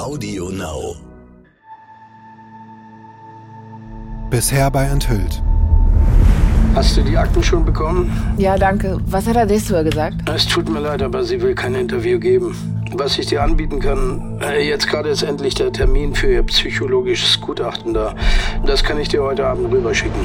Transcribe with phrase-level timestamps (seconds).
[0.00, 0.96] Audio Now.
[4.30, 5.42] Bisher bei Enthüllt.
[6.74, 8.10] Hast du die Akten schon bekommen?
[8.38, 8.98] Ja, danke.
[9.08, 10.16] Was hat Adessua gesagt?
[10.26, 12.56] Es tut mir leid, aber sie will kein Interview geben.
[12.94, 17.38] Was ich dir anbieten kann, äh, jetzt gerade ist endlich der Termin für ihr psychologisches
[17.38, 18.14] Gutachten da.
[18.64, 20.24] Das kann ich dir heute Abend rüberschicken.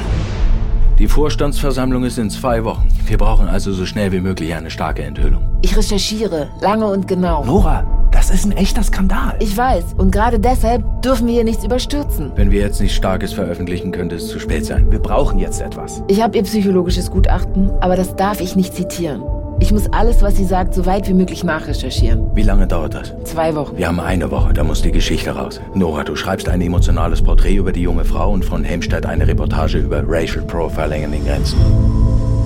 [0.98, 2.88] Die Vorstandsversammlung ist in zwei Wochen.
[3.04, 5.46] Wir brauchen also so schnell wie möglich eine starke Enthüllung.
[5.60, 7.44] Ich recherchiere, lange und genau.
[7.44, 7.84] Nora,
[8.16, 9.34] das ist ein echter Skandal.
[9.40, 12.32] Ich weiß, und gerade deshalb dürfen wir hier nichts überstürzen.
[12.34, 14.90] Wenn wir jetzt nichts Starkes veröffentlichen, könnte es zu spät sein.
[14.90, 16.02] Wir brauchen jetzt etwas.
[16.08, 19.22] Ich habe ihr psychologisches Gutachten, aber das darf ich nicht zitieren.
[19.60, 22.34] Ich muss alles, was sie sagt, so weit wie möglich nachrecherchieren.
[22.34, 23.14] Wie lange dauert das?
[23.24, 23.76] Zwei Wochen.
[23.76, 25.60] Wir haben eine Woche, da muss die Geschichte raus.
[25.74, 29.78] Nora, du schreibst ein emotionales Porträt über die junge Frau und von Helmstedt eine Reportage
[29.78, 31.58] über Racial Profiling in den Grenzen.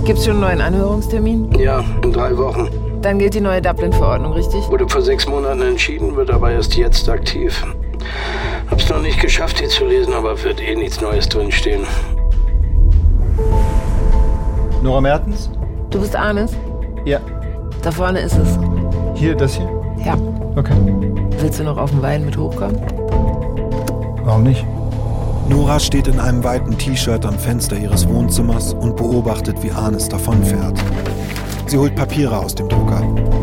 [0.05, 1.53] Gibt's schon einen neuen Anhörungstermin?
[1.59, 2.90] Ja, in drei Wochen.
[3.03, 4.69] Dann gilt die neue Dublin-Verordnung, richtig?
[4.69, 7.65] Wurde vor sechs Monaten entschieden, wird aber erst jetzt aktiv.
[8.71, 11.85] Hab's noch nicht geschafft, die zu lesen, aber wird eh nichts Neues drinstehen.
[14.83, 15.51] Nora Mertens?
[15.89, 16.53] Du bist Arnes?
[17.05, 17.21] Ja.
[17.83, 18.59] Da vorne ist es.
[19.15, 19.69] Hier, das hier?
[20.05, 20.17] Ja.
[20.57, 20.75] Okay.
[21.39, 22.81] Willst du noch auf den Wein mit hochkommen?
[24.25, 24.65] Warum nicht?
[25.49, 30.79] Nora steht in einem weiten T-Shirt am Fenster ihres Wohnzimmers und beobachtet, wie Arnes davonfährt.
[31.71, 33.01] Sie holt Papiere aus dem Drucker.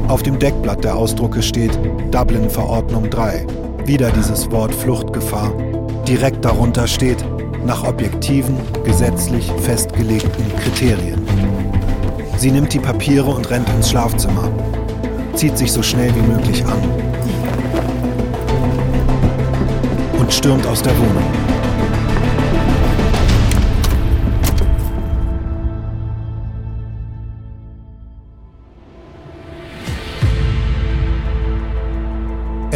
[0.09, 1.80] Auf dem Deckblatt der Ausdrucke steht
[2.11, 3.47] Dublin-Verordnung 3.
[3.86, 5.53] Wieder dieses Wort Fluchtgefahr.
[6.06, 7.23] Direkt darunter steht
[7.66, 11.25] nach objektiven, gesetzlich festgelegten Kriterien.
[12.36, 14.52] Sie nimmt die Papiere und rennt ins Schlafzimmer.
[15.33, 16.81] Zieht sich so schnell wie möglich an.
[20.20, 21.47] Und stürmt aus der Wohnung.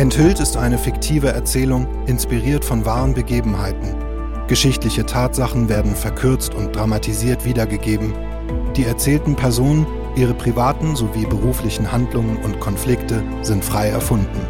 [0.02, 3.96] Enthüllt ist eine fiktive Erzählung, inspiriert von wahren Begebenheiten.
[4.48, 8.12] Geschichtliche Tatsachen werden verkürzt und dramatisiert wiedergegeben.
[8.76, 9.86] Die erzählten Personen,
[10.16, 14.42] ihre privaten sowie beruflichen Handlungen und Konflikte sind frei erfunden.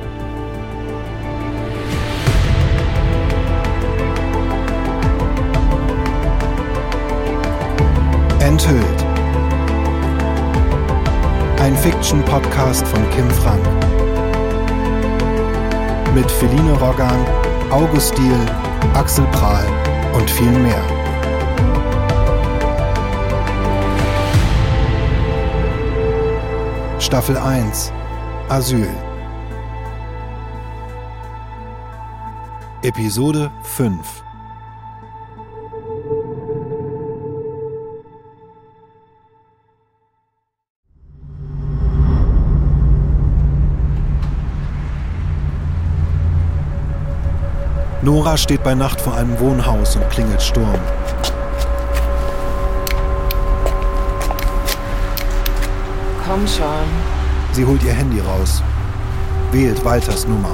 [8.39, 9.05] Enthüllt.
[11.59, 14.00] Ein Fiction-Podcast von Kim Frank.
[16.13, 17.25] Mit Feline Roggan,
[17.69, 18.45] August Diel,
[18.93, 19.65] Axel Prahl
[20.13, 20.83] und viel mehr.
[26.99, 27.93] Staffel 1
[28.49, 28.89] Asyl
[32.83, 34.23] Episode 5
[48.11, 50.77] Nora steht bei Nacht vor einem Wohnhaus und klingelt Sturm.
[56.27, 56.89] Komm schon.
[57.53, 58.61] Sie holt ihr Handy raus,
[59.53, 60.51] wählt Walters Nummer.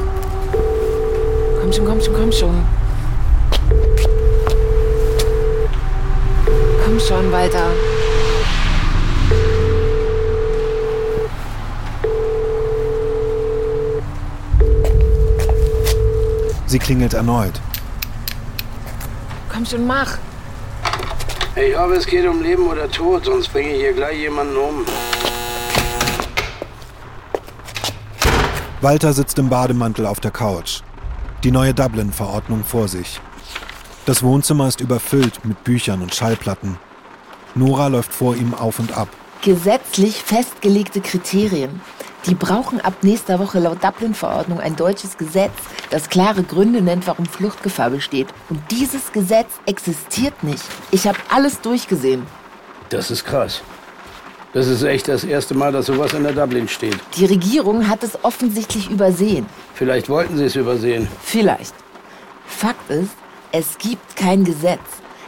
[1.60, 2.64] Komm schon, komm schon, komm schon.
[6.86, 7.72] Komm schon, Walter.
[16.68, 17.54] Sie klingelt erneut.
[19.50, 20.18] Komm schon, mach.
[21.56, 24.86] Ich hoffe, es geht um Leben oder Tod, sonst bringe ich hier gleich jemanden um.
[28.82, 30.82] Walter sitzt im Bademantel auf der Couch.
[31.44, 33.20] Die neue Dublin-Verordnung vor sich.
[34.06, 36.78] Das Wohnzimmer ist überfüllt mit Büchern und Schallplatten.
[37.56, 39.08] Nora läuft vor ihm auf und ab.
[39.42, 41.82] Gesetzlich festgelegte Kriterien.
[42.28, 45.54] Die brauchen ab nächster Woche laut Dublin-Verordnung ein deutsches Gesetz,
[45.90, 48.28] das klare Gründe nennt, warum Fluchtgefahr besteht.
[48.50, 50.64] Und dieses Gesetz existiert nicht.
[50.92, 52.24] Ich habe alles durchgesehen.
[52.90, 53.62] Das ist krass.
[54.52, 56.98] Das ist echt das erste Mal, dass sowas in der Dublin steht.
[57.16, 59.46] Die Regierung hat es offensichtlich übersehen.
[59.74, 61.08] Vielleicht wollten sie es übersehen.
[61.22, 61.76] Vielleicht.
[62.46, 63.12] Fakt ist,
[63.52, 64.80] es gibt kein Gesetz.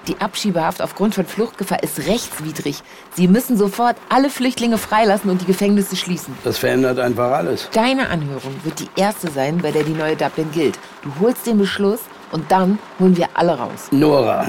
[0.10, 2.82] Die Abschiebehaft aufgrund von Fluchtgefahr ist rechtswidrig.
[3.14, 6.36] Sie müssen sofort alle Flüchtlinge freilassen und die Gefängnisse schließen.
[6.44, 7.70] Das verändert einfach alles.
[7.74, 10.80] Deine Anhörung wird die erste sein, bei der die neue Dublin gilt.
[11.04, 12.00] Du holst den Beschluss
[12.32, 13.90] und dann holen wir alle raus.
[13.92, 14.48] Nora,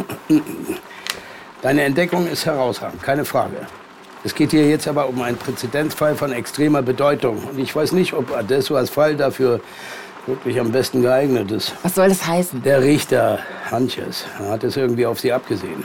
[1.60, 3.56] deine Entdeckung ist herausragend, keine Frage.
[4.24, 7.42] Es geht hier jetzt aber um einen Präzedenzfall von extremer Bedeutung.
[7.50, 9.60] Und ich weiß nicht, ob Adessuas Fall dafür
[10.26, 11.74] wirklich am besten geeignet ist.
[11.82, 12.62] Was soll das heißen?
[12.62, 13.38] Der Richter
[13.70, 15.84] Hanches hat es irgendwie auf sie abgesehen.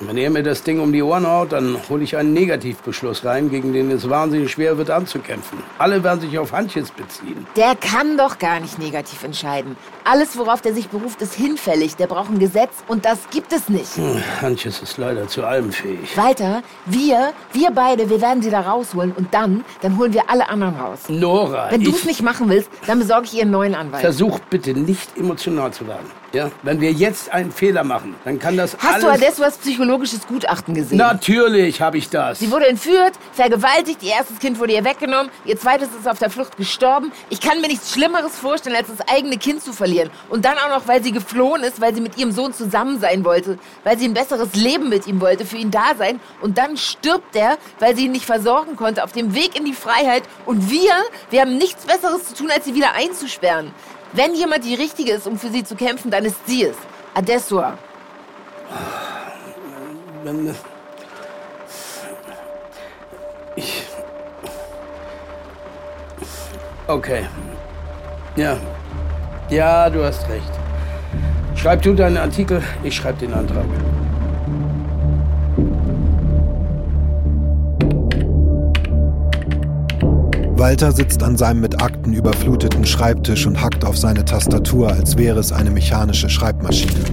[0.00, 3.50] Wenn ihr mir das Ding um die Ohren haut, dann hole ich einen Negativbeschluss rein,
[3.50, 5.58] gegen den es wahnsinnig schwer wird anzukämpfen.
[5.78, 7.46] Alle werden sich auf Handjes beziehen.
[7.56, 9.76] Der kann doch gar nicht negativ entscheiden.
[10.04, 11.96] Alles, worauf der sich beruft, ist hinfällig.
[11.96, 13.96] Der braucht ein Gesetz und das gibt es nicht.
[13.96, 16.16] Hm, Handjes ist leider zu allem fähig.
[16.16, 20.48] Walter, wir, wir beide, wir werden sie da rausholen und dann, dann holen wir alle
[20.48, 21.00] anderen raus.
[21.08, 24.00] Nora, Wenn du es nicht machen willst, dann besorge ich ihr einen neuen Anwalt.
[24.02, 26.06] versuch bitte nicht emotional zu werden.
[26.32, 26.50] Ja?
[26.62, 29.04] Wenn wir jetzt einen Fehler machen, dann kann das Hast alles...
[29.04, 30.98] du Adessuas psychologisches Gutachten gesehen?
[30.98, 32.38] Natürlich habe ich das.
[32.38, 36.28] Sie wurde entführt, vergewaltigt, ihr erstes Kind wurde ihr weggenommen, ihr zweites ist auf der
[36.28, 37.12] Flucht gestorben.
[37.30, 40.10] Ich kann mir nichts Schlimmeres vorstellen, als das eigene Kind zu verlieren.
[40.28, 43.24] Und dann auch noch, weil sie geflohen ist, weil sie mit ihrem Sohn zusammen sein
[43.24, 46.20] wollte, weil sie ein besseres Leben mit ihm wollte, für ihn da sein.
[46.42, 49.72] Und dann stirbt er, weil sie ihn nicht versorgen konnte, auf dem Weg in die
[49.72, 50.24] Freiheit.
[50.44, 50.92] Und wir,
[51.30, 53.72] wir haben nichts Besseres zu tun, als sie wieder einzusperren.
[54.12, 56.76] Wenn jemand die Richtige ist, um für sie zu kämpfen, dann ist sie es.
[57.14, 57.76] Adessua.
[60.24, 60.54] Wenn,
[63.56, 63.82] ich.
[66.86, 67.26] Okay.
[68.36, 68.56] Ja.
[69.50, 70.50] Ja, du hast recht.
[71.54, 73.66] Schreib du deinen Artikel, ich schreib den Antrag.
[80.58, 85.38] Walter sitzt an seinem mit Akten überfluteten Schreibtisch und hackt auf seine Tastatur, als wäre
[85.38, 87.04] es eine mechanische Schreibmaschine.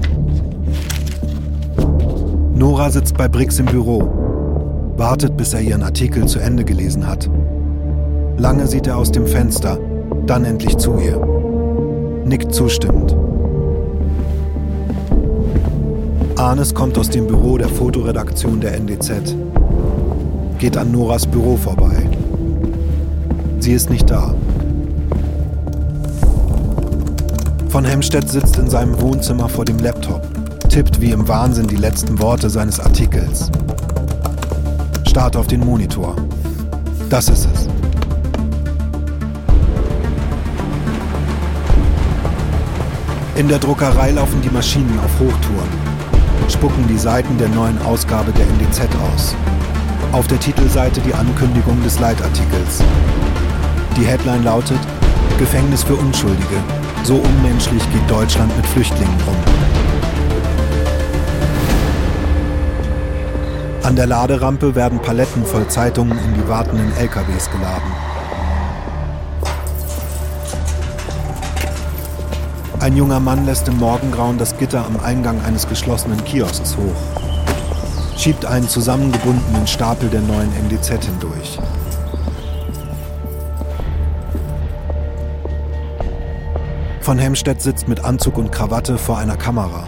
[2.56, 7.30] Nora sitzt bei Briggs im Büro, wartet, bis er ihren Artikel zu Ende gelesen hat.
[8.38, 9.77] Lange sieht er aus dem Fenster,
[10.25, 11.24] dann endlich zu ihr.
[12.25, 13.15] Nickt zustimmend.
[16.36, 19.36] Arnes kommt aus dem Büro der Fotoredaktion der NDZ.
[20.57, 22.09] Geht an Noras Büro vorbei.
[23.66, 24.32] Sie ist nicht da.
[27.70, 30.22] Von Hemstedt sitzt in seinem Wohnzimmer vor dem Laptop,
[30.70, 33.50] tippt wie im Wahnsinn die letzten Worte seines Artikels.
[35.08, 36.16] Start auf den Monitor.
[37.10, 37.68] Das ist es.
[43.36, 48.46] In der Druckerei laufen die Maschinen auf Hochtouren, spucken die Seiten der neuen Ausgabe der
[48.46, 48.82] NDZ
[49.12, 49.34] aus.
[50.12, 52.84] Auf der Titelseite die Ankündigung des Leitartikels.
[53.97, 54.80] Die Headline lautet
[55.39, 56.62] Gefängnis für Unschuldige.
[57.03, 59.36] So unmenschlich geht Deutschland mit Flüchtlingen um.
[63.83, 67.92] An der Laderampe werden Paletten voll Zeitungen in die wartenden LKWs geladen.
[72.81, 78.18] Ein junger Mann lässt im Morgengrauen das Gitter am Eingang eines geschlossenen Kiosks hoch.
[78.18, 81.59] Schiebt einen zusammengebundenen Stapel der neuen NDZ hindurch.
[87.06, 89.88] Von Hemstedt sitzt mit Anzug und Krawatte vor einer Kamera.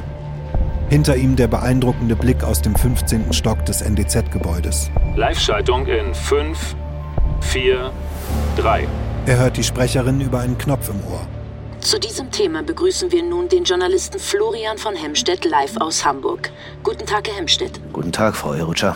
[0.87, 3.33] Hinter ihm der beeindruckende Blick aus dem 15.
[3.33, 4.91] Stock des NDZ-Gebäudes.
[5.15, 6.75] Live-Schaltung in 5,
[7.41, 7.91] 4,
[8.57, 8.87] 3.
[9.25, 11.25] Er hört die Sprecherin über einen Knopf im Ohr.
[11.79, 16.51] Zu diesem Thema begrüßen wir nun den Journalisten Florian von Hemstedt live aus Hamburg.
[16.83, 17.79] Guten Tag, Herr Hemstedt.
[17.93, 18.95] Guten Tag, Frau Erutscher.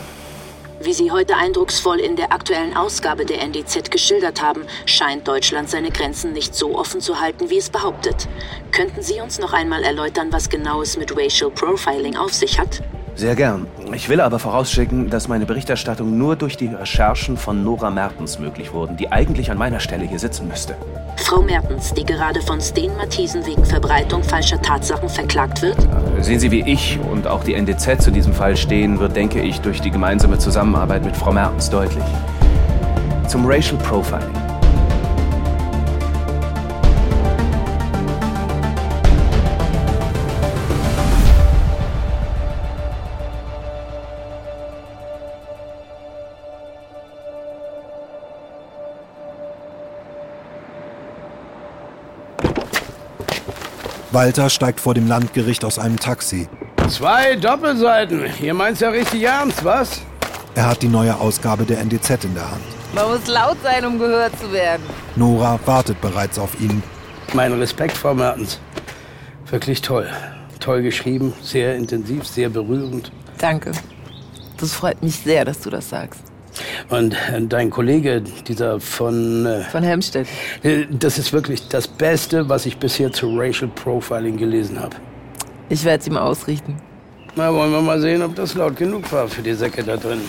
[0.84, 5.92] Wie Sie heute eindrucksvoll in der aktuellen Ausgabe der NDZ geschildert haben, scheint Deutschland seine
[5.92, 8.28] Grenzen nicht so offen zu halten, wie es behauptet.
[8.72, 12.82] Könnten Sie uns noch einmal erläutern, was genau es mit Racial Profiling auf sich hat?
[13.16, 13.68] Sehr gern.
[13.94, 18.74] Ich will aber vorausschicken, dass meine Berichterstattung nur durch die Recherchen von Nora Mertens möglich
[18.74, 20.76] wurden, die eigentlich an meiner Stelle hier sitzen müsste.
[21.18, 25.78] Frau Mertens, die gerade von Sten Matthiesen wegen Verbreitung falscher Tatsachen verklagt wird?
[26.22, 29.60] Sehen Sie, wie ich und auch die NDZ zu diesem Fall stehen, wird, denke ich,
[29.62, 32.04] durch die gemeinsame Zusammenarbeit mit Frau Mertens deutlich.
[33.28, 34.51] Zum Racial Profiling.
[54.12, 56.50] Walter steigt vor dem Landgericht aus einem Taxi.
[56.90, 58.26] Zwei Doppelseiten.
[58.42, 60.02] Ihr meint's ja richtig ernst, was?
[60.54, 62.62] Er hat die neue Ausgabe der NDZ in der Hand.
[62.94, 64.84] Man muss laut sein, um gehört zu werden.
[65.16, 66.84] Nora wartet bereits auf ihn.
[67.34, 68.60] Mein Respekt, Frau Mertens.
[69.50, 70.10] Wirklich toll.
[70.60, 73.14] Toll geschrieben, sehr intensiv, sehr berührend.
[73.38, 73.72] Danke.
[74.58, 76.31] Das freut mich sehr, dass du das sagst.
[76.90, 79.46] Und äh, dein Kollege, dieser von...
[79.46, 80.28] Äh, Von Hemstedt.
[80.64, 84.96] äh, das ist wirklich das Beste, was ich bisher zu Racial Profiling gelesen habe.
[85.70, 86.76] Ich werde es ihm ausrichten.
[87.36, 90.20] Na, wollen wir mal sehen, ob das laut genug war für die Säcke da drin.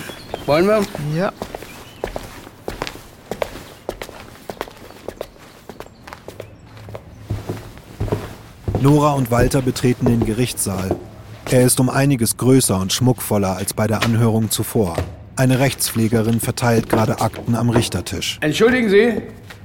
[0.47, 0.82] Wollen wir?
[1.16, 1.32] Ja.
[8.80, 10.97] Nora und Walter betreten den Gerichtssaal.
[11.50, 14.97] Er ist um einiges größer und schmuckvoller als bei der Anhörung zuvor.
[15.36, 18.38] Eine Rechtspflegerin verteilt gerade Akten am Richtertisch.
[18.42, 19.22] Entschuldigen Sie,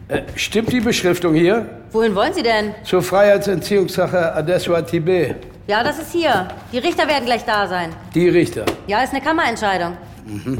[0.07, 1.67] äh, stimmt die Beschriftung hier?
[1.91, 2.74] Wohin wollen Sie denn?
[2.83, 5.36] Zur Freiheitsentziehungssache Adesua Tibet.
[5.67, 6.47] Ja, das ist hier.
[6.71, 7.89] Die Richter werden gleich da sein.
[8.15, 8.65] Die Richter.
[8.88, 9.97] Ja, ist eine Kammerentscheidung.
[10.25, 10.59] Mhm.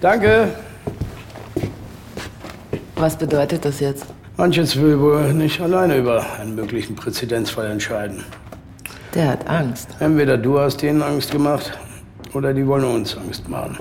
[0.00, 0.48] Danke.
[2.96, 4.06] Was bedeutet das jetzt?
[4.38, 8.24] Manches will wohl nicht alleine über einen möglichen Präzedenzfall entscheiden.
[9.14, 9.88] Der hat Angst.
[10.00, 11.78] Entweder du hast denen Angst gemacht
[12.32, 13.78] oder die wollen uns Angst machen.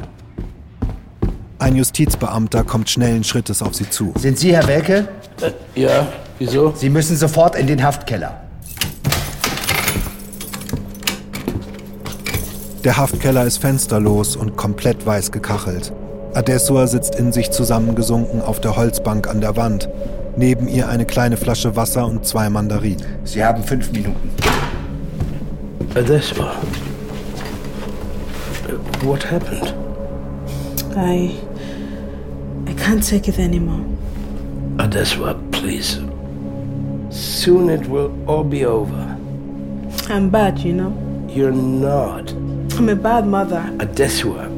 [1.65, 4.13] Ein Justizbeamter kommt schnellen Schrittes auf sie zu.
[4.17, 5.07] Sind Sie Herr Welke?
[5.41, 6.05] Äh, ja,
[6.37, 6.71] wieso?
[6.75, 8.39] Sie müssen sofort in den Haftkeller.
[12.83, 15.91] Der Haftkeller ist fensterlos und komplett weiß gekachelt.
[16.35, 19.89] Adessua sitzt in sich zusammengesunken auf der Holzbank an der Wand.
[20.37, 23.03] Neben ihr eine kleine Flasche Wasser und zwei Mandarinen.
[23.23, 24.29] Sie haben fünf Minuten.
[25.95, 26.51] Adessua.
[29.01, 29.73] What happened?
[30.95, 31.44] I.
[32.77, 33.83] Can't take it anymore.
[34.77, 35.99] Adessua, please.
[37.09, 39.17] Soon it will all be over.
[40.09, 40.93] I'm bad, you know.
[41.29, 42.31] You're not.
[42.77, 43.61] I'm a bad mother.
[43.77, 44.49] Adessua,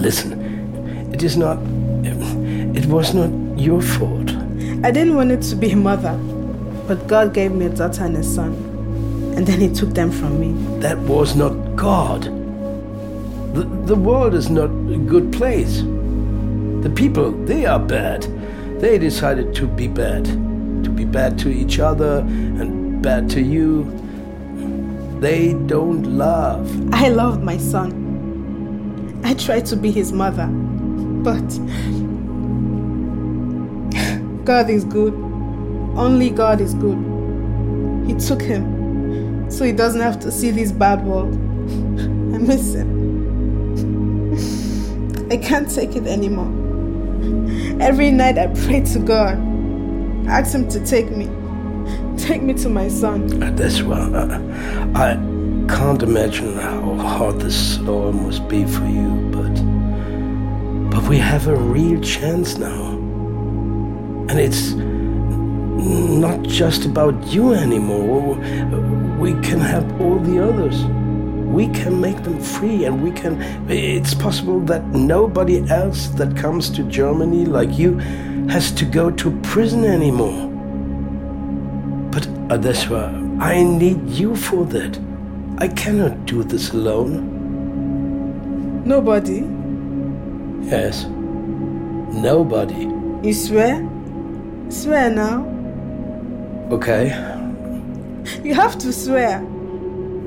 [0.00, 1.12] listen.
[1.12, 1.58] It is not.
[2.02, 4.30] It was not your fault.
[4.82, 6.16] I didn't want it to be a mother,
[6.88, 8.52] but God gave me a daughter and a son,
[9.36, 10.52] and then He took them from me.
[10.80, 12.22] That was not God.
[13.54, 15.82] The, the world is not a good place.
[16.82, 18.22] The people, they are bad.
[18.80, 20.24] They decided to be bad.
[20.24, 23.84] To be bad to each other and bad to you.
[25.20, 26.94] They don't love.
[26.94, 29.20] I loved my son.
[29.22, 31.46] I tried to be his mother, but
[34.46, 35.12] God is good.
[35.94, 36.96] Only God is good.
[38.06, 41.34] He took him so he doesn't have to see this bad world.
[41.34, 42.88] I miss him.
[45.30, 46.59] I can't take it anymore.
[47.80, 49.38] Every night I pray to God,
[50.28, 51.26] ask Him to take me,
[52.16, 53.26] take me to my son.
[53.56, 54.14] That's well.
[54.14, 54.38] Uh,
[54.94, 55.14] I
[55.68, 59.54] can't imagine how hard this all must be for you, but
[60.90, 62.92] but we have a real chance now,
[64.28, 68.36] and it's not just about you anymore.
[69.18, 70.84] We can help all the others
[71.50, 76.70] we can make them free and we can it's possible that nobody else that comes
[76.70, 77.98] to germany like you
[78.50, 80.48] has to go to prison anymore.
[82.10, 83.02] But adeswa
[83.40, 84.98] i need you for that.
[85.58, 87.22] I cannot do this alone.
[88.84, 89.44] Nobody?
[90.68, 91.06] Yes.
[92.28, 92.88] Nobody.
[93.26, 93.88] You swear?
[94.68, 95.46] Swear now.
[96.70, 97.04] Okay.
[98.42, 99.46] You have to swear.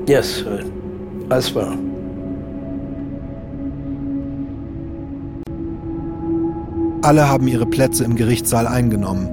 [0.06, 0.73] Yes sir
[1.30, 1.76] as well.
[7.02, 9.28] Alle haben ihre Plätze im Gerichtssaal eingenommen.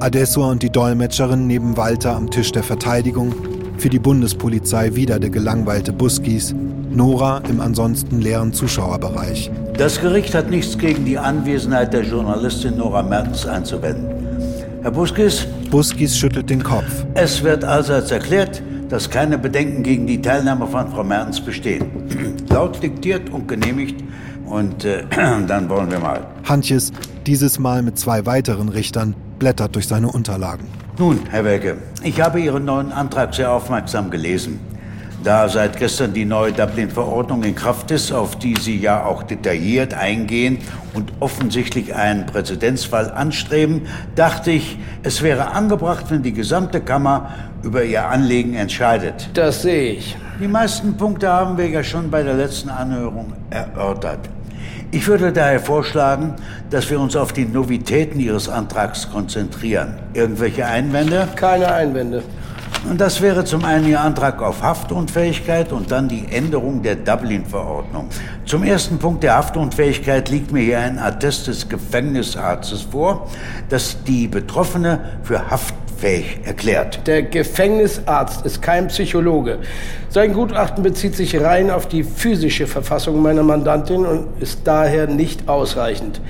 [0.00, 3.34] Adessua und die Dolmetscherin neben Walter am Tisch der Verteidigung,
[3.76, 6.54] für die Bundespolizei wieder der gelangweilte Buskis,
[6.90, 9.50] Nora im ansonsten leeren Zuschauerbereich.
[9.76, 14.06] Das Gericht hat nichts gegen die Anwesenheit der Journalistin Nora Mertens einzuwenden.
[14.82, 15.46] Herr Buskis?
[15.70, 17.04] Buskis schüttelt den Kopf.
[17.14, 18.62] Es wird allseits erklärt,
[18.92, 21.86] dass keine Bedenken gegen die Teilnahme von Frau Mertens bestehen.
[22.50, 24.04] Laut diktiert und genehmigt.
[24.44, 25.04] Und äh,
[25.46, 26.26] dann wollen wir mal.
[26.46, 26.92] Hantjes,
[27.24, 30.66] dieses Mal mit zwei weiteren Richtern, blättert durch seine Unterlagen.
[30.98, 34.60] Nun, Herr Welke, ich habe Ihren neuen Antrag sehr aufmerksam gelesen.
[35.24, 39.94] Da seit gestern die neue Dublin-Verordnung in Kraft ist, auf die Sie ja auch detailliert
[39.94, 40.58] eingehen
[40.92, 43.82] und offensichtlich einen Präzedenzfall anstreben,
[44.16, 47.30] dachte ich, es wäre angebracht, wenn die gesamte Kammer
[47.62, 49.30] über Ihr Anliegen entscheidet.
[49.34, 50.16] Das sehe ich.
[50.40, 54.20] Die meisten Punkte haben wir ja schon bei der letzten Anhörung erörtert.
[54.90, 56.34] Ich würde daher vorschlagen,
[56.68, 59.94] dass wir uns auf die Novitäten Ihres Antrags konzentrieren.
[60.12, 61.28] Irgendwelche Einwände?
[61.34, 62.22] Keine Einwände.
[62.88, 68.08] Und das wäre zum einen Ihr Antrag auf Haftunfähigkeit und dann die Änderung der Dublin-Verordnung.
[68.44, 73.28] Zum ersten Punkt der Haftunfähigkeit liegt mir hier ein Attest des Gefängnisarztes vor,
[73.68, 75.48] das die Betroffene für
[76.02, 77.06] haftfähig erklärt.
[77.06, 79.58] Der Gefängnisarzt ist kein Psychologe.
[80.08, 85.48] Sein Gutachten bezieht sich rein auf die physische Verfassung meiner Mandantin und ist daher nicht
[85.48, 86.20] ausreichend.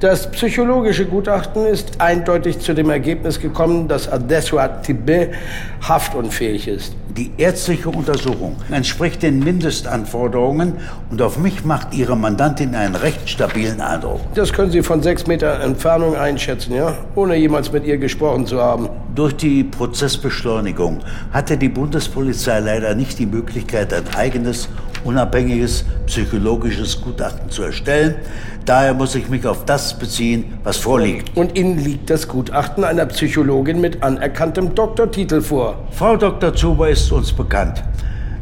[0.00, 5.32] Das psychologische Gutachten ist eindeutig zu dem Ergebnis gekommen, dass Adesua Tibet
[5.80, 6.94] haftunfähig ist.
[7.16, 10.74] Die ärztliche Untersuchung entspricht den Mindestanforderungen
[11.10, 14.20] und auf mich macht Ihre Mandantin einen recht stabilen Eindruck.
[14.34, 16.94] Das können Sie von sechs Meter Entfernung einschätzen, ja?
[17.14, 18.90] Ohne jemals mit ihr gesprochen zu haben.
[19.14, 20.98] Durch die Prozessbeschleunigung
[21.32, 24.68] hatte die Bundespolizei leider nicht die Möglichkeit, ein eigenes,
[25.02, 28.16] unabhängiges psychologisches Gutachten zu erstellen.
[28.66, 31.36] Daher muss ich mich auf das beziehen, was vorliegt.
[31.36, 35.78] Und Ihnen liegt das Gutachten einer Psychologin mit anerkanntem Doktortitel vor.
[35.92, 36.52] Frau Dr.
[36.52, 37.82] Zuber ist uns bekannt.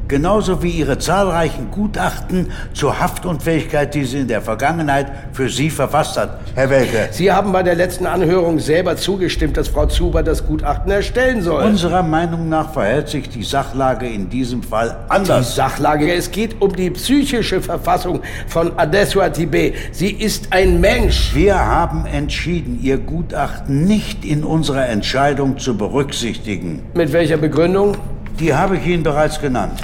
[0.07, 6.19] Genauso wie ihre zahlreichen Gutachten zur Haftunfähigkeit, die sie in der Vergangenheit für Sie verfasst
[6.19, 6.41] hat.
[6.55, 7.09] Herr Welke.
[7.11, 11.65] Sie haben bei der letzten Anhörung selber zugestimmt, dass Frau Zuber das Gutachten erstellen soll.
[11.65, 15.49] Unserer Meinung nach verhält sich die Sachlage in diesem Fall anders.
[15.49, 19.75] Die Sachlage, es geht um die psychische Verfassung von Adesua Tibet.
[19.93, 21.35] Sie ist ein Mensch.
[21.35, 26.83] Wir haben entschieden, Ihr Gutachten nicht in unserer Entscheidung zu berücksichtigen.
[26.93, 27.97] Mit welcher Begründung?
[28.41, 29.81] Die habe ich Ihnen bereits genannt.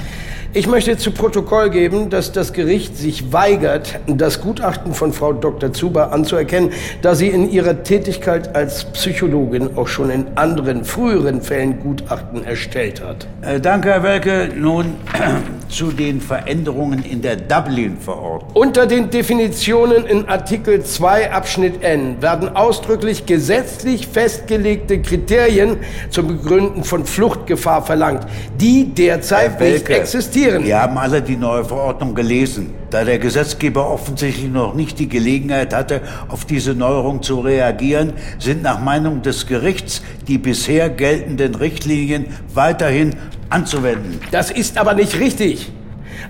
[0.53, 5.71] Ich möchte zu Protokoll geben, dass das Gericht sich weigert, das Gutachten von Frau Dr.
[5.71, 11.79] Zuber anzuerkennen, da sie in ihrer Tätigkeit als Psychologin auch schon in anderen früheren Fällen
[11.79, 13.27] Gutachten erstellt hat.
[13.41, 14.49] Äh, danke, Herr Welke.
[14.53, 14.95] Nun
[15.71, 18.51] zu den Veränderungen in der Dublin-Verordnung.
[18.53, 25.77] Unter den Definitionen in Artikel 2 Abschnitt N werden ausdrücklich gesetzlich festgelegte Kriterien
[26.09, 28.27] zum Begründen von Fluchtgefahr verlangt,
[28.59, 30.63] die derzeit nicht existieren.
[30.63, 32.80] Wir haben alle die neue Verordnung gelesen.
[32.91, 38.63] Da der Gesetzgeber offensichtlich noch nicht die Gelegenheit hatte, auf diese Neuerung zu reagieren, sind
[38.63, 43.15] nach Meinung des Gerichts die bisher geltenden Richtlinien weiterhin
[43.49, 44.19] anzuwenden.
[44.31, 45.71] Das ist aber nicht richtig.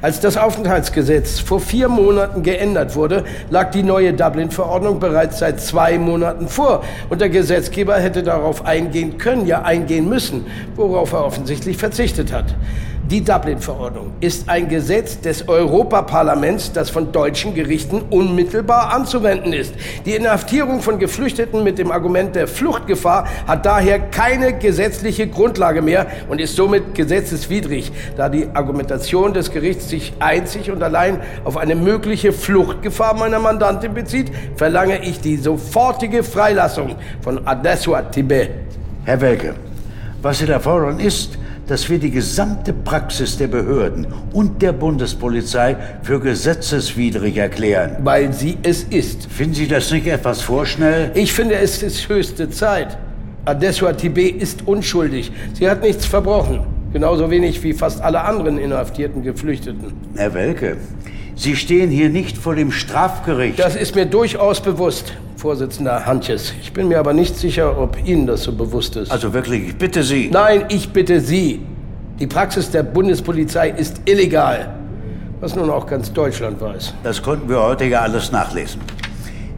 [0.03, 5.97] Als das Aufenthaltsgesetz vor vier Monaten geändert wurde, lag die neue Dublin-Verordnung bereits seit zwei
[5.97, 6.83] Monaten vor.
[7.09, 12.53] Und der Gesetzgeber hätte darauf eingehen können, ja eingehen müssen, worauf er offensichtlich verzichtet hat.
[13.11, 19.73] Die Dublin-Verordnung ist ein Gesetz des Europaparlaments, das von deutschen Gerichten unmittelbar anzuwenden ist.
[20.05, 26.07] Die Inhaftierung von Geflüchteten mit dem Argument der Fluchtgefahr hat daher keine gesetzliche Grundlage mehr
[26.29, 31.75] und ist somit gesetzeswidrig, da die Argumentation des Gerichts sich einzig und allein auf eine
[31.75, 38.51] mögliche Fluchtgefahr meiner Mandantin bezieht, verlange ich die sofortige Freilassung von Adesua Tibet.
[39.03, 39.55] Herr Welke,
[40.21, 41.37] was Sie da fordern ist,
[41.71, 47.95] dass wir die gesamte Praxis der Behörden und der Bundespolizei für gesetzeswidrig erklären.
[48.03, 49.31] Weil sie es ist.
[49.31, 51.11] Finden Sie das nicht etwas vorschnell?
[51.13, 52.97] Ich finde, es ist höchste Zeit.
[53.45, 55.31] Adesua Tibet ist unschuldig.
[55.53, 56.59] Sie hat nichts verbrochen.
[56.91, 59.93] Genauso wenig wie fast alle anderen inhaftierten Geflüchteten.
[60.17, 60.75] Herr Welke,
[61.37, 63.57] Sie stehen hier nicht vor dem Strafgericht.
[63.57, 66.53] Das ist mir durchaus bewusst, Vorsitzender Hantjes.
[66.61, 69.09] Ich bin mir aber nicht sicher, ob Ihnen das so bewusst ist.
[69.11, 70.29] Also wirklich, ich bitte Sie.
[70.31, 71.61] Nein, ich bitte Sie.
[72.19, 74.71] Die Praxis der Bundespolizei ist illegal.
[75.39, 76.93] Was nun auch ganz Deutschland weiß.
[77.01, 78.81] Das konnten wir heute ja alles nachlesen.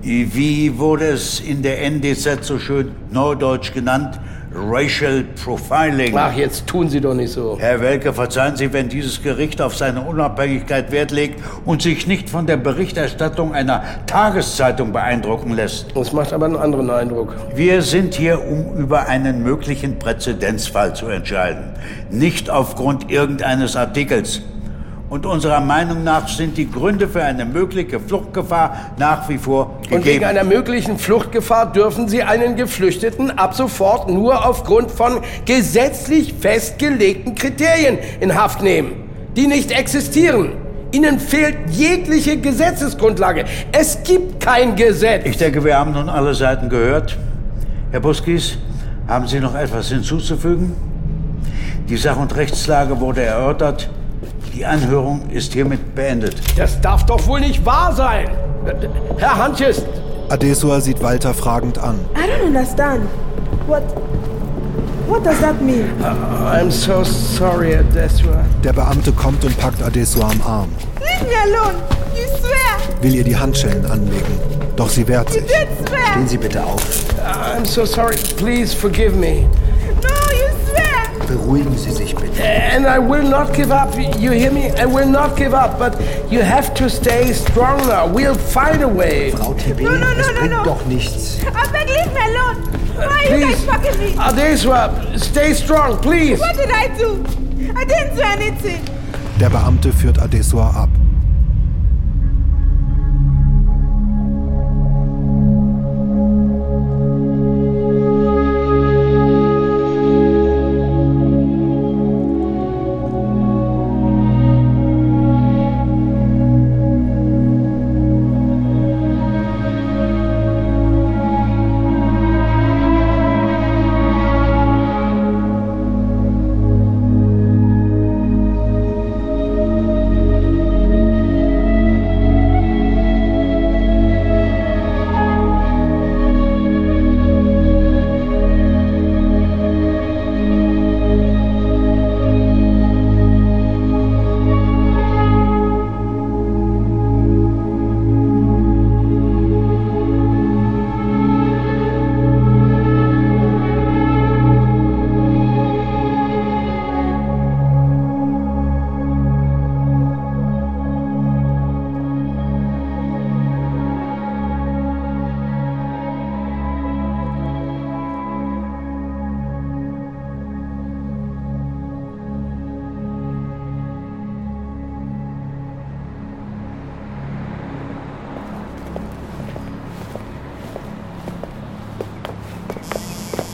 [0.01, 4.21] Wie wurde es in der NDZ so schön neudeutsch genannt?
[4.55, 6.15] Racial Profiling.
[6.15, 7.57] Ach, jetzt tun Sie doch nicht so.
[7.59, 12.29] Herr Welke, verzeihen Sie, wenn dieses Gericht auf seine Unabhängigkeit Wert legt und sich nicht
[12.29, 15.95] von der Berichterstattung einer Tageszeitung beeindrucken lässt.
[15.95, 17.35] Das macht aber einen anderen Eindruck.
[17.55, 21.63] Wir sind hier, um über einen möglichen Präzedenzfall zu entscheiden.
[22.11, 24.41] Nicht aufgrund irgendeines Artikels.
[25.13, 29.95] Und unserer Meinung nach sind die Gründe für eine mögliche Fluchtgefahr nach wie vor gegeben.
[29.95, 36.33] Und wegen einer möglichen Fluchtgefahr dürfen Sie einen Geflüchteten ab sofort nur aufgrund von gesetzlich
[36.33, 40.53] festgelegten Kriterien in Haft nehmen, die nicht existieren.
[40.91, 43.45] Ihnen fehlt jegliche Gesetzesgrundlage.
[43.71, 45.27] Es gibt kein Gesetz.
[45.27, 47.19] Ich denke, wir haben nun alle Seiten gehört.
[47.91, 48.57] Herr Buskis,
[49.07, 50.75] haben Sie noch etwas hinzuzufügen?
[51.87, 53.91] Die Sach- und Rechtslage wurde erörtert.
[54.53, 56.35] Die Anhörung ist hiermit beendet.
[56.55, 58.29] Das darf doch wohl nicht wahr sein.
[59.17, 59.81] Herr Hantjes.
[60.29, 61.95] Adesua sieht Walter fragend an.
[62.15, 63.07] I don't understand.
[63.65, 63.81] What.
[65.07, 65.89] What does that mean?
[65.99, 66.05] Uh,
[66.45, 68.45] I'm so sorry, Adesua.
[68.63, 70.69] Der Beamte kommt und packt Adesua am Arm.
[70.99, 71.75] Leave me alone.
[72.15, 73.01] You swear.
[73.01, 74.39] Will ihr die Handschellen anlegen.
[74.75, 75.41] Doch sie wehrt sich.
[75.41, 76.05] You did swear.
[76.11, 76.83] Stehen Sie bitte auf.
[77.17, 78.15] Uh, I'm so sorry.
[78.37, 79.47] Please forgive me.
[80.03, 80.22] No.
[81.27, 82.41] Beruhigen Sie sich bitte.
[82.43, 83.95] And I will not give up.
[84.19, 84.71] You hear me?
[84.77, 85.77] I will not give up.
[85.79, 85.95] But
[86.29, 88.07] you have to stay strong now.
[88.07, 89.31] We'll find a way.
[89.31, 90.63] Frau Tibet, No, no, no, es no, bringt no.
[90.63, 91.39] doch nichts.
[91.45, 92.57] I beg, leave me alone.
[92.95, 93.65] Why are you guys Please.
[93.65, 94.11] fucking me?
[94.17, 96.39] Adesua, stay strong, please.
[96.39, 97.23] What did I do?
[97.75, 98.81] I didn't do anything.
[99.39, 100.89] Der Beamte führt Adesua ab.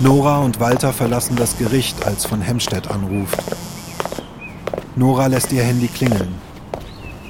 [0.01, 3.37] Nora und Walter verlassen das Gericht, als von Hemstedt anruft.
[4.95, 6.35] Nora lässt ihr Handy klingeln.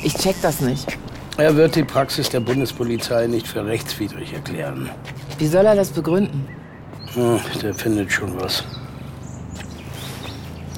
[0.03, 0.97] Ich check das nicht.
[1.37, 4.89] Er wird die Praxis der Bundespolizei nicht für rechtswidrig erklären.
[5.39, 6.47] Wie soll er das begründen?
[7.13, 8.63] Hm, der findet schon was.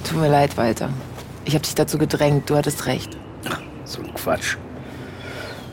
[0.08, 0.89] Tut mir leid, Walter.
[1.43, 2.49] Ich habe dich dazu gedrängt.
[2.49, 3.17] Du hattest recht.
[3.84, 4.56] So ein Quatsch.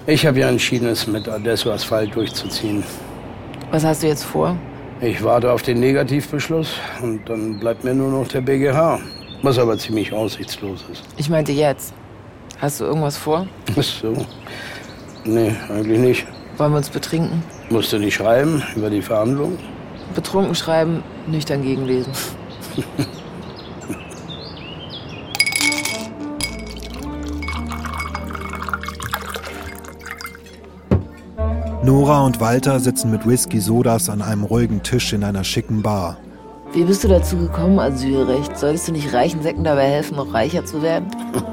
[0.06, 2.82] Ich habe ja entschieden, es mit Adesso Asphalt durchzuziehen.
[3.70, 4.56] Was hast du jetzt vor?
[5.00, 8.98] Ich warte auf den Negativbeschluss und dann bleibt mir nur noch der BGH.
[9.42, 11.04] Was aber ziemlich aussichtslos ist.
[11.16, 11.94] Ich meinte jetzt.
[12.60, 13.46] Hast du irgendwas vor?
[13.78, 14.26] Ach so.
[15.24, 16.26] Nee, eigentlich nicht.
[16.56, 17.44] Wollen wir uns betrinken?
[17.70, 19.56] Musst du nicht schreiben über die Verhandlung?
[20.16, 22.12] Betrunken schreiben, nüchtern gegenlesen.
[31.88, 36.18] Nora und Walter sitzen mit Whisky-Sodas an einem ruhigen Tisch in einer schicken Bar.
[36.74, 38.58] Wie bist du dazu gekommen, Asylrecht?
[38.58, 41.06] Solltest du nicht reichen Säcken dabei helfen, noch reicher zu werden?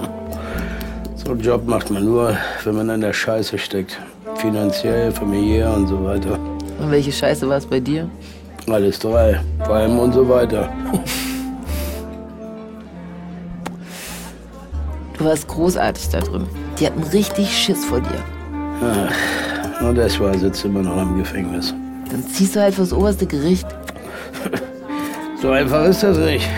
[1.16, 3.98] So einen Job macht man nur, wenn man in der Scheiße steckt.
[4.36, 6.38] Finanziell, familiär und so weiter.
[6.80, 8.10] Und welche Scheiße war es bei dir?
[8.70, 9.40] Alles drei.
[9.66, 10.70] Vor allem und so weiter.
[15.18, 16.46] Du warst großartig da drin.
[16.78, 18.24] Die hatten richtig Schiss vor dir.
[18.84, 19.45] Ach,
[19.86, 21.74] nur deshalb sitzt immer noch im Gefängnis.
[22.10, 23.68] Dann ziehst du halt fürs oberste Gericht.
[25.42, 26.50] So einfach ist das nicht.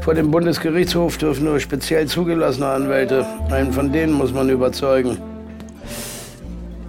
[0.00, 3.24] Vor dem Bundesgerichtshof dürfen nur speziell zugelassene Anwälte.
[3.50, 5.18] Einen von denen muss man überzeugen.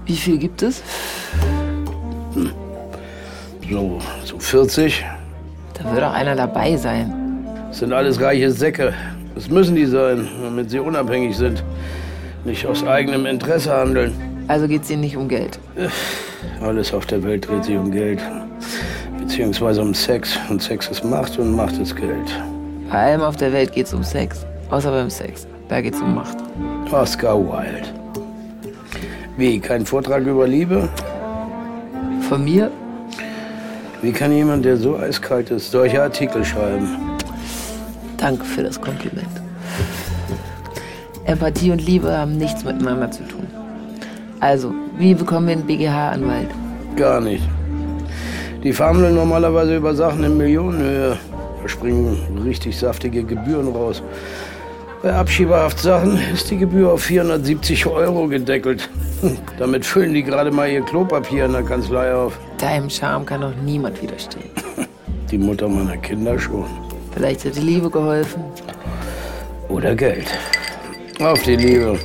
[0.06, 0.82] Wie viel gibt es?
[2.34, 2.52] Hm.
[3.70, 5.06] So, so 40.
[5.76, 7.14] Da wird auch einer dabei sein.
[7.68, 8.94] Das sind alles reiche Säcke.
[9.36, 11.64] Das müssen die sein, damit sie unabhängig sind.
[12.44, 14.35] Nicht aus eigenem Interesse handeln.
[14.48, 15.60] Also geht es ihnen nicht um Geld.
[16.62, 18.20] Alles auf der Welt dreht sich um Geld.
[19.20, 20.38] Beziehungsweise um Sex.
[20.50, 22.30] Und Sex ist Macht und Macht ist Geld.
[22.90, 24.46] Vor allem auf der Welt geht es um Sex.
[24.70, 25.48] Außer beim Sex.
[25.68, 26.38] Da geht es um Macht.
[26.92, 27.88] Oscar Wilde.
[29.38, 30.88] Wie, kein Vortrag über Liebe?
[32.30, 32.72] Von mir?
[34.02, 36.88] Wie kann jemand, der so eiskalt ist, solche Artikel schreiben?
[38.18, 39.28] Danke für das Kompliment.
[41.26, 43.35] Empathie und Liebe haben nichts miteinander zu tun.
[44.40, 46.50] Also, wie bekommen wir einen BGH-Anwalt?
[46.96, 47.44] Gar nicht.
[48.64, 51.18] Die verhandeln normalerweise über Sachen in Millionenhöhe.
[51.62, 54.02] Da springen richtig saftige Gebühren raus.
[55.04, 58.90] Bei Abschiebehaftsachen ist die Gebühr auf 470 Euro gedeckelt.
[59.60, 62.40] Damit füllen die gerade mal ihr Klopapier in der Kanzlei auf.
[62.58, 64.50] Deinem Charme kann doch niemand widerstehen.
[65.32, 66.66] Die Mutter meiner Kinder schon.
[67.12, 68.44] Vielleicht hat die Liebe geholfen.
[69.70, 70.28] Oder Geld.
[71.20, 71.98] Auf die Liebe.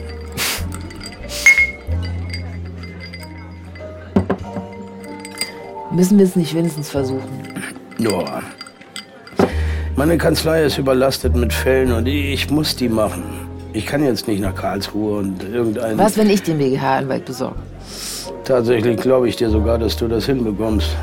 [5.92, 7.28] Müssen wir es nicht wenigstens versuchen?
[7.98, 8.42] Ja.
[9.96, 13.24] Meine Kanzlei ist überlastet mit Fällen und ich muss die machen.
[13.72, 15.98] Ich kann jetzt nicht nach Karlsruhe und irgendein.
[15.98, 17.56] Was, wenn ich den BGH-Anwalt besorge?
[18.44, 20.96] Tatsächlich glaube ich dir sogar, dass du das hinbekommst.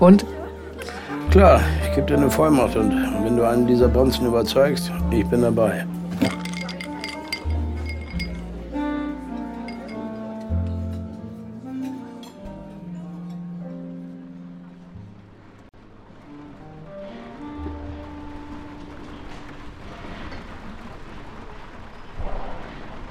[0.00, 0.24] Und?
[1.30, 2.90] Klar, ich gebe dir eine Vollmacht und
[3.24, 5.86] wenn du einen dieser Bonzen überzeugst, ich bin dabei.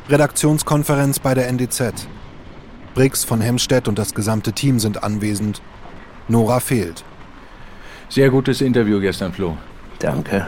[0.10, 2.08] Redaktionskonferenz bei der NDZ.
[2.96, 5.62] Briggs von Hemstedt und das gesamte Team sind anwesend.
[6.30, 7.04] Nora fehlt.
[8.08, 9.58] Sehr gutes Interview gestern, Flo.
[10.00, 10.48] Danke.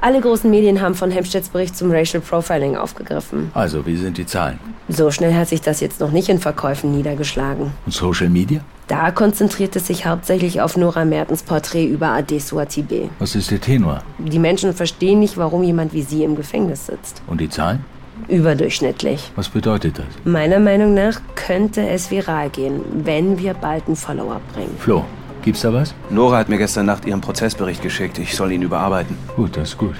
[0.00, 3.50] Alle großen Medien haben von Hemstedts Bericht zum Racial Profiling aufgegriffen.
[3.54, 4.58] Also, wie sind die Zahlen?
[4.88, 7.72] So schnell hat sich das jetzt noch nicht in Verkäufen niedergeschlagen.
[7.86, 8.60] Und Social Media?
[8.88, 13.08] Da konzentriert es sich hauptsächlich auf Nora Mertens Porträt über Adesua Tibet.
[13.20, 14.02] Was ist der Tenor?
[14.18, 17.22] Die Menschen verstehen nicht, warum jemand wie sie im Gefängnis sitzt.
[17.26, 17.84] Und die Zahlen?
[18.28, 19.32] Überdurchschnittlich.
[19.36, 20.06] Was bedeutet das?
[20.24, 24.74] Meiner Meinung nach könnte es viral gehen, wenn wir bald einen Follower bringen.
[24.78, 25.04] Flo,
[25.42, 25.94] gibt's da was?
[26.10, 28.18] Nora hat mir gestern Nacht ihren Prozessbericht geschickt.
[28.18, 29.16] Ich soll ihn überarbeiten.
[29.36, 29.94] Gut, das ist gut.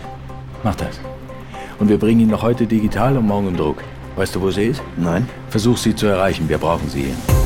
[0.63, 1.01] Mach das.
[1.79, 3.83] Und wir bringen ihn noch heute digital und morgen im Druck.
[4.17, 4.83] Weißt du, wo sie ist?
[4.97, 5.29] Nein.
[5.49, 6.49] Versuch sie zu erreichen.
[6.49, 7.42] Wir brauchen sie hier.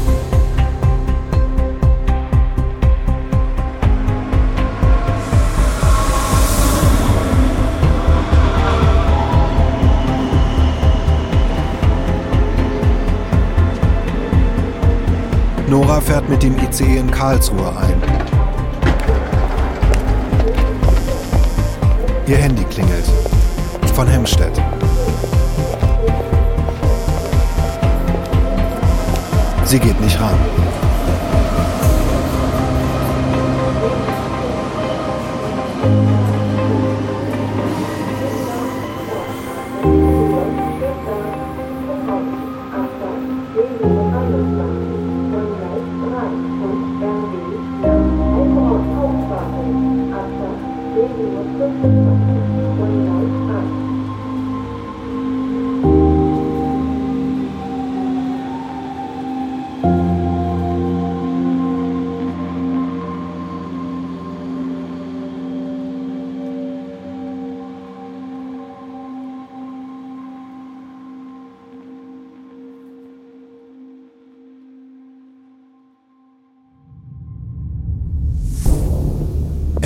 [15.68, 18.00] Nora fährt mit dem ICE in Karlsruhe ein.
[22.28, 23.04] Ihr Handy klingelt.
[23.94, 24.62] Von Hemstedt.
[29.64, 30.85] Sie geht nicht ran.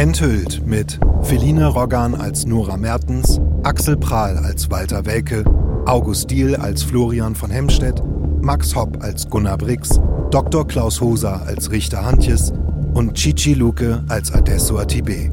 [0.00, 5.44] Enthüllt mit Feline Roggan als Nora Mertens, Axel Prahl als Walter Welke,
[5.84, 8.02] August Diehl als Florian von Hemstedt,
[8.40, 10.66] Max Hopp als Gunnar Brix, Dr.
[10.66, 12.50] Klaus Hoser als Richter Hantjes
[12.94, 15.30] und Chichi Luke als Adesso Atibé.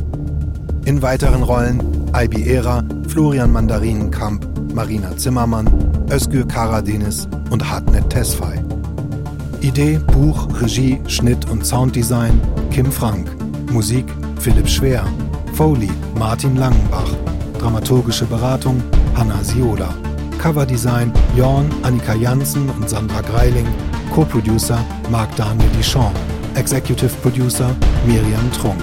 [0.84, 5.70] In weiteren Rollen Albi Era, Florian Mandarinenkamp, Marina Zimmermann,
[6.12, 8.60] Özgür Karadeniz und Hartnett Tesfay.
[9.62, 13.30] Idee, Buch, Regie, Schnitt und Sounddesign Kim Frank.
[13.72, 14.06] Musik
[14.40, 15.06] Philipp Schwer.
[15.54, 17.10] Foley Martin Langenbach.
[17.60, 18.82] Dramaturgische Beratung
[19.16, 19.94] Hanna Siola.
[20.42, 23.68] Coverdesign Jorn, Annika Janssen und Sandra Greiling.
[24.14, 26.12] Co-Producer Marc Daniel Dichon.
[26.56, 28.82] Executive Producer Miriam Trunk.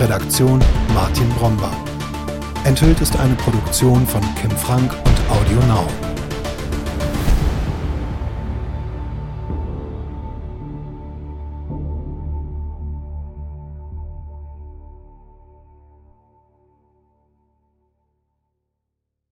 [0.00, 0.60] Redaktion
[0.94, 1.70] Martin Bromba.
[2.64, 6.03] Enthüllt ist eine Produktion von Kim Frank und Audio Now.